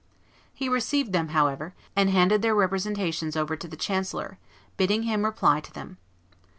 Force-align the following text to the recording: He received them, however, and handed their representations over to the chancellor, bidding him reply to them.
He 0.51 0.67
received 0.67 1.13
them, 1.13 1.27
however, 1.27 1.75
and 1.95 2.09
handed 2.09 2.41
their 2.41 2.55
representations 2.55 3.37
over 3.37 3.55
to 3.55 3.67
the 3.67 3.77
chancellor, 3.77 4.39
bidding 4.75 5.03
him 5.03 5.23
reply 5.23 5.59
to 5.59 5.71
them. 5.71 5.99